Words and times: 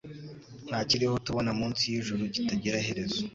Ntakiriho 0.69 1.15
tubona 1.25 1.51
Munsi 1.59 1.83
y'ijuru 1.91 2.21
Kitagira 2.33 2.75
iherezo 2.83 3.19